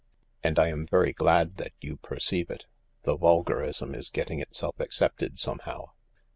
[0.43, 2.65] "And I am very glad that you per ceive it.
[3.03, 5.91] The vulgarism is getting itself accepted, somehow.